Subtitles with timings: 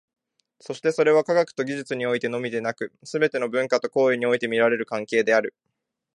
[0.59, 5.53] そしてそれは、科学と技術においてのみでなく、すべての文化と行為において見られる関係である。